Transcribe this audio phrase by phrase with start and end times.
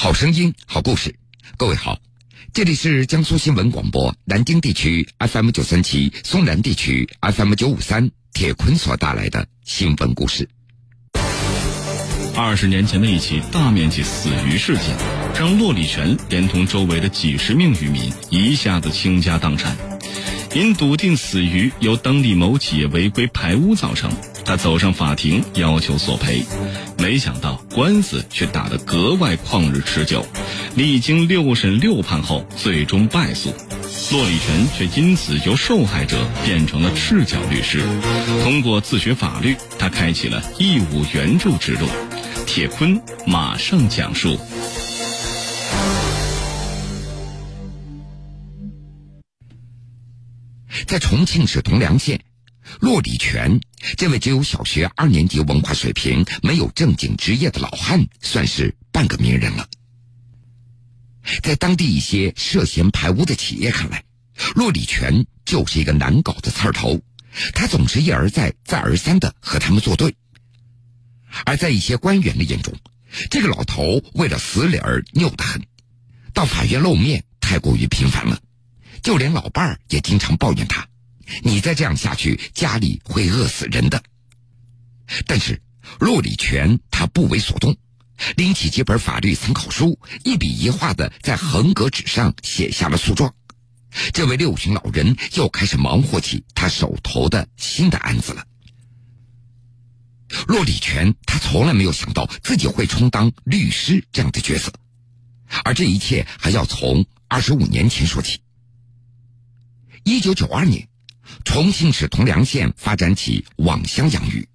[0.00, 1.12] 好声音，好故事。
[1.56, 1.98] 各位好，
[2.54, 8.08] 这里是江苏新闻广播南京地区 FM 九三七、松南地区 FM 九五三。
[8.32, 10.48] 铁坤所带来的新闻故事。
[12.36, 14.96] 二十年前的一起大面积死鱼事件，
[15.36, 19.76] 让骆礼全连同周围的几十名渔民一下子倾家荡产。
[20.54, 24.10] 因笃定死鱼由当地某企业违规排污造成，
[24.44, 26.42] 他走上法庭要求索赔。
[26.98, 30.26] 没想到官司却打得格外旷日持久，
[30.74, 33.54] 历经六审六判后，最终败诉。
[34.10, 37.82] 骆立晨却因此由受害者变成了赤脚律师。
[38.42, 41.86] 通过自学法律，他开启了义务援助之路。
[42.46, 44.38] 铁坤马上讲述。
[50.86, 52.20] 在重庆市铜梁县，
[52.80, 53.60] 骆礼全
[53.96, 59.68] 这位只有小学二年级文化水平、没有正经职业的老汉，算是半个名人了。
[61.42, 64.04] 在当地一些涉嫌排污的企业看来，
[64.54, 67.00] 骆礼全就是一个难搞的刺儿头，
[67.54, 70.14] 他总是一而再、再而三的和他们作对。
[71.44, 72.72] 而在一些官员的眼中，
[73.30, 75.62] 这个老头为了死理儿拗得很，
[76.32, 78.40] 到法院露面太过于频繁了，
[79.02, 80.88] 就连老伴儿也经常抱怨他
[81.42, 84.02] ：“你再这样下去，家里会饿死人的。”
[85.26, 85.62] 但是
[85.98, 87.76] 骆礼全他不为所动。
[88.36, 93.32] 拎起几本法律参考书，一笔一画的在横格纸上写下了诉状。
[94.12, 98.44] 这位六旬老人又开始忙活起他手头的新的案子了。
[100.48, 104.72] 骆礼全他从来没有想到自己会充当律师这样的角色，
[105.62, 108.40] 而这一切还要从二十五年前说起。
[110.08, 110.88] 一九九二年，
[111.44, 114.48] 重庆市铜梁县发展起网箱养鱼。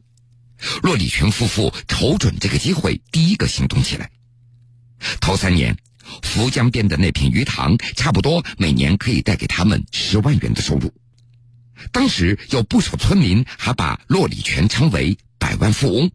[0.82, 4.10] 骆礼全夫妇瞅准这个机会，第一个行动起来。
[5.22, 5.78] 头三年，
[6.24, 10.92] 涪江边的那片鱼塘，差不多每年可以带给他们十万元的收入。
[11.92, 16.10] 当时有不少村民还把骆礼全称为“百万富翁”。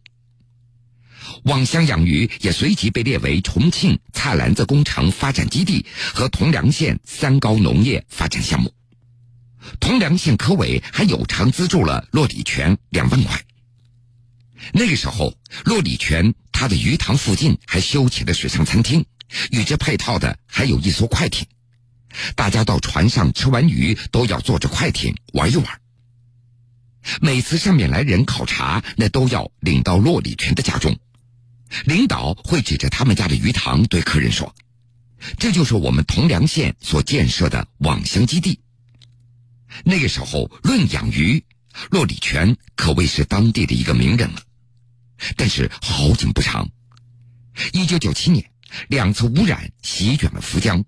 [1.45, 8.73] 网箱养鱼也随即被列为重庆菜篮子工程发展基地和铜梁县三高农业发展项目。
[9.79, 13.43] 铜梁县科委还有偿资助了骆礼全两万块。
[14.73, 19.05] 那个时候，骆礼全他的鱼塘附近还修起了水上餐厅，
[19.51, 21.47] 与之配套的还有一艘快艇。
[22.35, 25.81] 大家到船上吃完鱼，都要坐着快艇玩一玩。
[27.21, 30.97] 每次上面来人考察，那都要领到骆礼全的家中。
[31.85, 34.53] 领导会指着他们家的鱼塘对客人说
[35.39, 38.59] ：“这就是我们铜梁县所建设的网箱基地。”
[39.83, 41.43] 那个时候，论养鱼，
[41.91, 44.41] 骆礼全可谓是当地的一个名人了。
[45.35, 46.69] 但是好景不长，
[47.73, 48.51] 一九九七年，
[48.87, 50.83] 两次污染席卷了福江，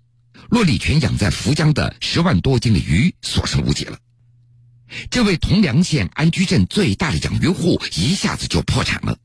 [0.50, 4.00] 骆礼全养在福江的十万多斤的鱼所剩无几了。
[5.10, 9.18] 这位铜梁县安居镇最大的养鱼户一下子就破产了，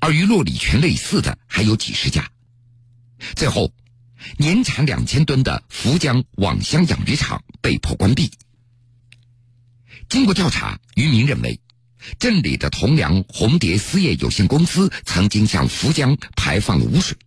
[0.00, 2.30] 而与骆礼全类似的还有几十家。
[3.34, 3.72] 最后，
[4.36, 8.30] 年产两千吨的福江网箱养鱼场被迫关闭。
[10.08, 11.60] 经过调查，渔民认为。
[12.20, 17.18] 镇里的铜梁红蝶丝业有限公司曾经向福江排放了污水，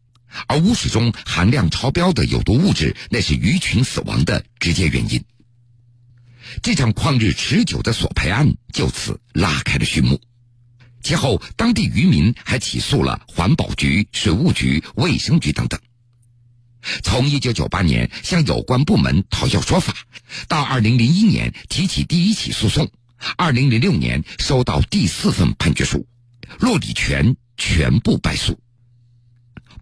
[0.48, 5.24] 而污水中含量超标的有毒物质，那是鱼群死亡的直接原因。
[6.64, 10.20] 这场旷日持久的索赔案就此拉开了序幕。
[11.04, 15.80] 其后，当地渔民还起诉了环保局、水务局、卫生局等等。
[17.04, 19.96] 从1998年向有关部门讨要说法，
[20.48, 22.92] 到2001年提起第一起诉讼。
[23.38, 26.08] 二零零六年收到第四份判决书，
[26.60, 28.60] 骆礼全全部败诉。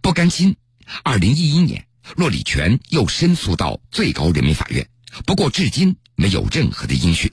[0.01, 0.57] 不甘心，
[1.03, 1.85] 二零一一年
[2.17, 4.89] 骆礼全又申诉到最高人民法院，
[5.25, 7.31] 不过至今没有任何的音讯。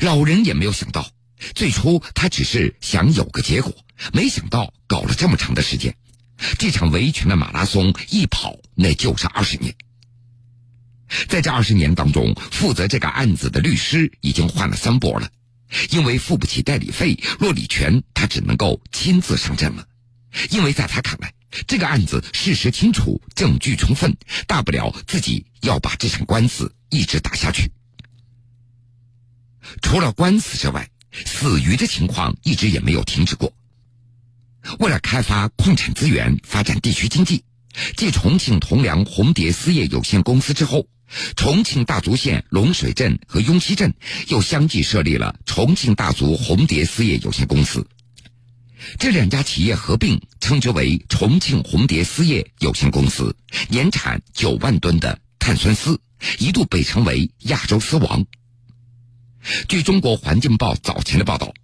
[0.00, 1.10] 老人也没有想到，
[1.54, 3.74] 最初他只是想有个结果，
[4.12, 5.94] 没想到搞了这么长的时间，
[6.58, 9.74] 这场维权的马拉松一跑那就是二十年。
[11.28, 15.30] 在这二十年当中，负责这个案子的律师已经换了三波了，
[15.90, 19.86] 因为付不起代理费，骆礼全他只能够亲自上阵了。
[20.50, 21.32] 因为在他看来，
[21.66, 24.14] 这个案子事实清楚，证据充分，
[24.46, 27.72] 大不了自己要把这场官司一直打下去。
[29.80, 30.90] 除了官司之外，
[31.24, 33.50] 死鱼的情况一直也没有停止过。
[34.78, 37.44] 为了开发矿产资源，发展地区经济，
[37.96, 40.86] 继重庆铜梁红蝶丝业有限公司之后。
[41.36, 43.94] 重庆大足县龙水镇和雍溪镇
[44.26, 47.88] 又相继设立了重庆大足红蝶丝业有限公司。
[48.98, 53.34] 这两家企业合并，称之为重庆红蝶丝业有限公司，
[53.70, 55.98] 年产九万吨的碳酸丝，
[56.38, 58.26] 一度被称为亚洲丝王。
[59.66, 61.54] 据中国环境报早前的报道，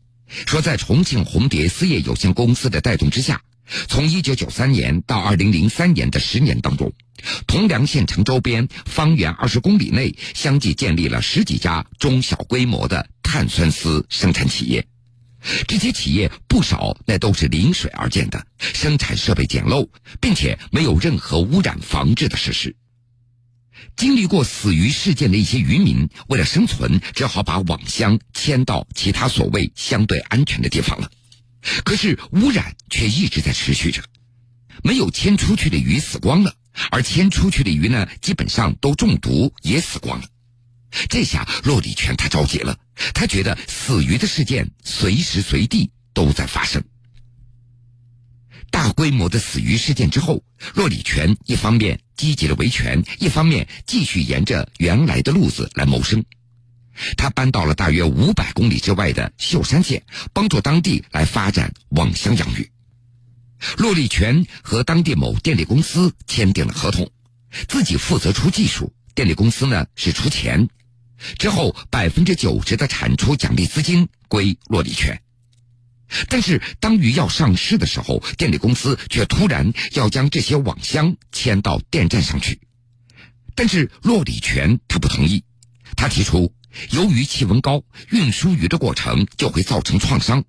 [0.47, 3.43] 说在重庆红蝶丝业有限公司的带动之下，
[3.89, 6.93] 从1993年到2003年的十年当中，
[7.47, 14.87] 铜梁县城周边方圆二十公里内相继建立了十几家中小规模的碳酸丝生产企业。
[15.69, 19.89] 这些企业不少那都是临水而建的，生产设备简陋，
[20.21, 22.75] 并且没有任何污染防治的设施。
[23.97, 31.11] 经历过死鱼事件的一些渔民，为了生存，只好把网箱迁到其他所谓相对安全的地方了。
[31.85, 34.03] 可是污染却一直在持续着，
[34.83, 36.55] 没有迁出去的鱼死光了，
[36.91, 40.27] 而迁出去的鱼呢，基本上都中毒也死光了。
[41.09, 42.79] 这下骆礼全他着急了，
[43.15, 46.85] 他觉得死鱼的事件随时随地都在发生。
[48.75, 50.43] 大规模的死鱼事件之后，
[50.75, 56.25] 骆礼全一方面积极的维权，一方面继续沿着原来的路子来谋生。
[57.17, 62.69] 他搬到了大约五百公里之外的秀山县，帮助当地来发展网箱养鱼。
[63.76, 67.09] 骆立全和当地某电力公司签订了合同，
[67.69, 70.69] 自己负责出技术，电力公司呢是出钱。
[71.38, 75.23] 之后百分之九十的产出奖励资金归骆立全。
[76.29, 82.61] 但是当鱼要上市的时候，电力公司却突然要将这些网箱迁到电站上去。
[83.55, 85.45] 但是骆立全他不同意，
[85.97, 86.55] 他提出。
[86.91, 90.43] 由于气温高，运输鱼的过程就会造成创伤，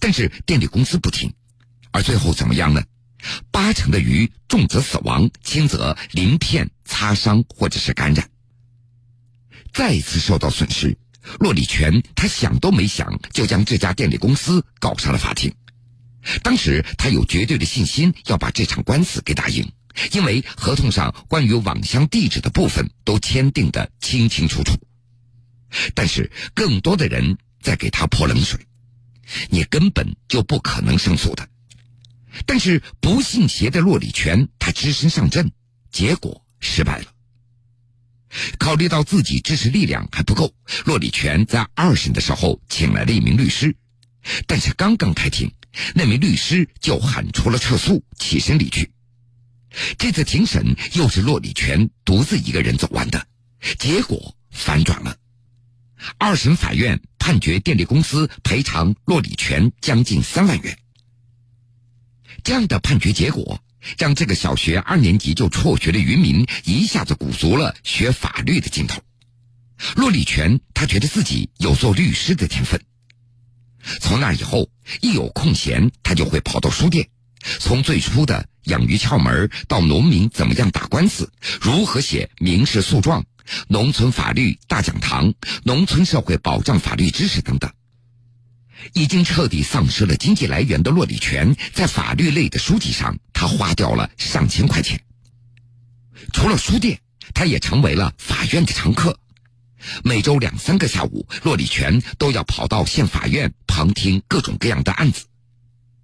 [0.00, 1.32] 但是电力公司不听，
[1.92, 2.82] 而最后怎么样呢？
[3.52, 8.28] 八成的鱼重则死亡，轻则鳞片擦伤或者是感染。
[9.72, 10.98] 再一次受到损失，
[11.38, 15.52] 骆立全他想都没想就将这家电力公司告上了法庭。
[16.42, 19.70] 当时他有绝对的信心要把这场官司给打赢，
[20.12, 24.76] 因为合同上关于网箱地址的部分都签订的清清楚楚。
[25.94, 28.58] 但是更多的人在给他泼冷水，
[29.50, 31.48] 你根本就不可能胜诉的。
[32.46, 35.50] 但是不信邪的骆礼全，他只身上阵，
[35.90, 37.06] 结果失败了。
[38.58, 40.54] 考虑到自己支持力量还不够，
[40.84, 43.74] 骆礼全在二审的时候请来了一名律师，
[44.46, 45.50] 但是刚刚开庭，
[45.94, 48.90] 那名律师就喊出了撤诉，起身离去。
[49.96, 53.26] 这次庭审又是骆礼全独自一个人走完的，
[53.78, 55.16] 结果反转了。
[56.16, 60.78] 二审法院判决电力公司赔偿骆礼全将近三万元。
[62.44, 63.60] 这样的判决结果，
[63.98, 69.00] 让这个小学二年级就辍学的渔民一下子鼓足了学法律的劲头。
[69.96, 72.80] 骆礼全他觉得自己有做律师的天分，
[74.00, 74.68] 从那以后，
[75.00, 77.08] 一有空闲，他就会跑到书店，
[77.60, 83.24] 从最初的养鱼窍门到农民怎么样打官司，如何写民事诉状。
[83.68, 85.32] 农村法律大讲堂、
[85.62, 87.72] 农村社会保障法律知识等等，
[88.92, 95.00] 已经彻底丧失了经济来源的骆礼全，在法律类的书籍上，他花掉了上千块钱。
[96.32, 97.00] 除了书店，
[97.34, 99.18] 他也成为了法院的常客。
[100.02, 105.24] 每周两三个下午，骆礼全都要跑到县法院旁听各种各样的案子。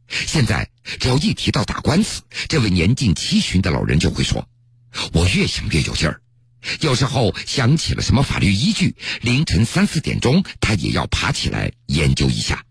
[0.08, 0.68] 现在，
[1.00, 4.46] 只要一提到打官司，这位年近七旬的老人就会说
[5.12, 6.20] ：“我越想越有劲儿。”
[6.80, 12.64] 有时候想起了什么法律依据，凌晨三四点钟，他也要爬起来研究一下。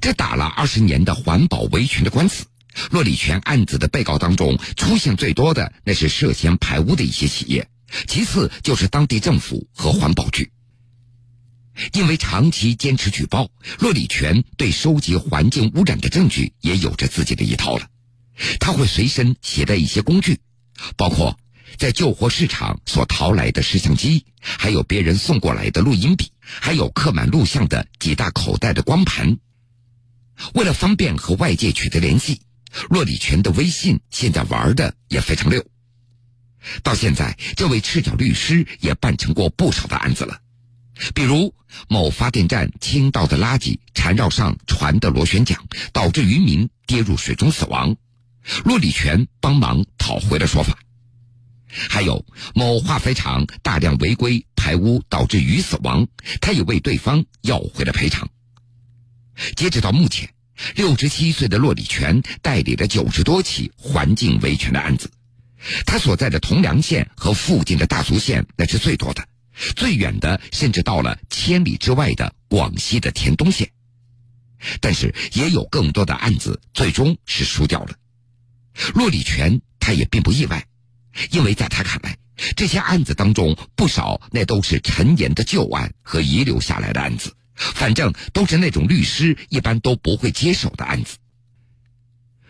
[0.00, 2.44] 这打了二十年的环保维权的官司，
[2.90, 7.68] 骆礼全案子的被告当中，出现最多的那是涉嫌排污的一些企业，
[8.06, 10.50] 其次就是当地政府和环保局。
[11.92, 17.86] 因为长期坚持举报，骆礼全对收集环境污染的证据也有着自己的一套了。
[18.60, 20.40] 他会随身携带一些工具，
[20.96, 21.38] 包括
[21.76, 29.38] 在旧货市场所淘来的摄像机，还有别人送过来的录音笔，还有刻满录像的几大口袋的光盘。
[30.54, 32.42] 为了方便和外界取得联系，
[32.90, 35.64] 骆礼全的微信现在玩的也非常溜。
[36.82, 40.40] 到现在，这位赤脚律师也办成过不少的案子了，
[41.14, 41.54] 比如
[41.88, 45.58] 某发电站倾倒的垃圾缠绕上船的螺旋桨，
[45.92, 47.96] 导致渔民跌入水中死亡。
[48.64, 50.78] 骆礼全帮忙讨回了说法，
[51.68, 52.24] 还有
[52.54, 56.06] 某化肥厂大量违规排污导致鱼死亡，
[56.40, 58.28] 他也为对方要回了赔偿。
[59.54, 60.32] 截止到目前，
[60.74, 65.10] 六十七岁的骆礼全代理了九十多起环境维权的案子，
[65.84, 69.26] 他所在的铜梁县和附近的大足县那是最多的，
[69.74, 73.68] 最远的甚至到了千里之外的广西的田东县。
[74.80, 77.94] 但是也有更多的案子最终是输掉了。
[78.94, 80.66] 骆礼全他也并不意外，
[81.30, 82.16] 因为在他看来，
[82.56, 91.16] 这些案子当中不少那都是陈岩的旧案和遗留下来的案子，反正都是那种律师一般都不会接手的案子。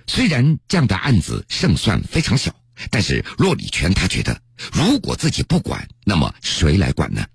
[0.07, 2.55] 虽然这样的案子胜算非常小，
[2.91, 4.41] 但是骆礼全他觉得，
[4.73, 7.27] 如果自己不管，那么谁来管呢？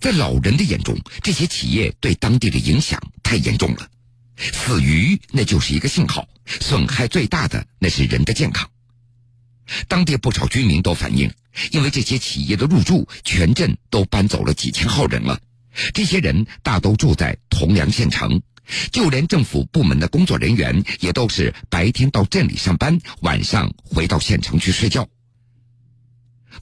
[0.00, 3.88] 在老人的眼中，这些企业对当地的影响太严重了。
[4.36, 8.70] 死鱼那就是一个信号，损害最大的那是人的健康。
[9.88, 11.30] 当地不少居民都反映，
[11.72, 15.40] 因为这些企业的入驻，全镇都搬走了几千号人了。
[15.92, 18.40] 这些人大都住在铜梁县城，
[18.92, 25.08] 就连政府部门的工作人员也都是白天到镇里上班，晚上回到县城去睡觉。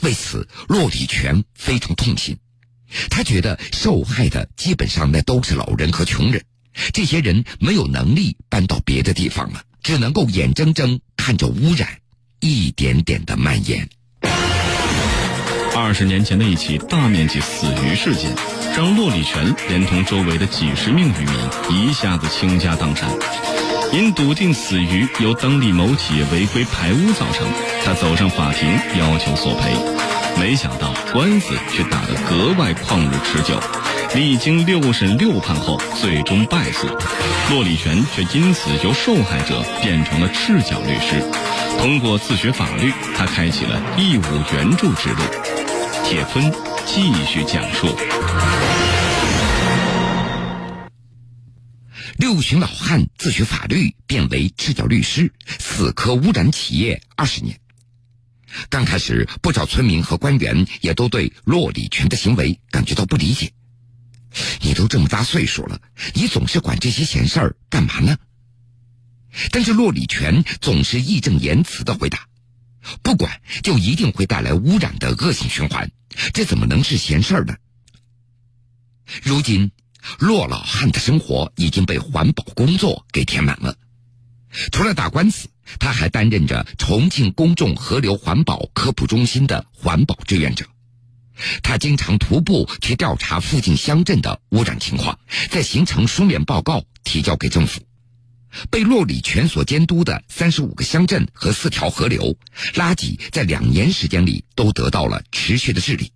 [0.00, 2.36] 为此，骆礼全非常痛心。
[3.10, 6.44] 他觉得受害的基本上那都是老人和穷人，
[6.92, 11.86] 这些人没有能力搬到别的地方了，只能够眼睁睁看着污染
[12.40, 13.86] 一点点的蔓延。
[15.76, 18.34] 二十年前的一起大面积死鱼事件，
[18.74, 23.10] 让骆礼全连同周围的几十名渔民一下子倾家荡产。
[23.92, 27.46] 因笃定死鱼由当地某企业违规排污造成，
[27.84, 28.66] 他走上法庭
[28.98, 30.13] 要求索赔。
[30.38, 33.58] 没想到官司却打得格外旷日持久，
[34.14, 36.86] 历经六审六判后，最终败诉。
[37.50, 41.22] 骆礼全却因此由受害者变成了赤脚律师。
[41.78, 44.22] 通过自学法律，他开启了义务
[44.52, 45.22] 援助之路。
[46.04, 46.52] 铁坤
[46.84, 47.88] 继续讲述：
[52.18, 57.58] 六旬老汉自学法律，变为赤脚律师，死磕污染企业二十年。
[58.68, 63.52] 刚开始，不少村民和官员也都对骆礼全的行为感觉到不理解。
[64.62, 65.80] 你都这么大岁数了，
[66.14, 68.16] 你总是管这些闲事儿干嘛呢？
[69.50, 72.28] 但是骆礼全总是义正言辞的回答
[73.02, 75.90] ：“不管就一定会带来污染的恶性循环，
[76.32, 77.56] 这怎么能是闲事儿呢？”
[79.22, 79.72] 如今，
[80.18, 83.76] 骆老汉的生活已经被环保工作给填满了。
[84.70, 90.66] 除了打官司，他还担任着重庆公众河流环保科普中心的环保志愿者。
[91.62, 95.18] 他经常徒步去调查附近乡镇的污染情况，
[95.50, 97.80] 再形成书面报告提交给政府。
[98.70, 102.36] 被骆礼全所监督的三十五个乡镇和四条河流，
[102.74, 106.12] 垃圾在两年时间里都得到了持续的治理。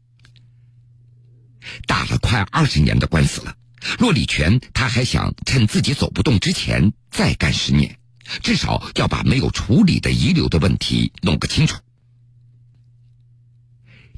[1.88, 3.56] 打了快二十年的官司了，
[3.98, 7.97] 骆礼全他还想趁自己走不动之前再干十年。
[8.42, 11.76] 至少要把没有处理的遗留的问题弄个清楚。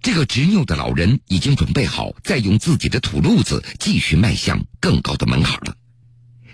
[0.03, 5.77] 这个执拗的老人已经准备好再用自己的土路子继续迈向更高的门槛了。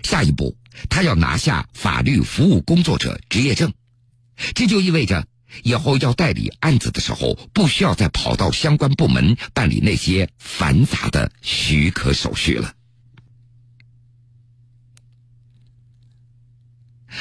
[0.03, 0.57] 下一步，
[0.89, 3.73] 他要拿下法律服务工作者执业证，
[4.53, 5.25] 这就意味着
[5.63, 12.73] 以后要代理案子的时候，不需要再跑到相关部门办理那些繁杂的许可手续了。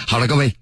[0.05, 0.55] 好了，各位，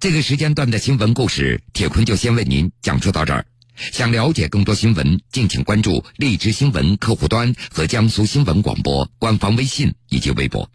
[0.00, 3.46] 这个时间段的新闻故事，铁坤就先为您讲述到这儿。
[3.76, 10.68] 想了解更多新闻，敬请关注荔枝新闻客户端和江苏新闻广播官方微信以及微博。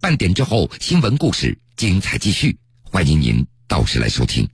[0.00, 4.48] 半点之后，新闻故事精彩继续，欢迎您到时来收听。